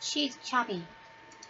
[0.00, 0.82] She's chubby.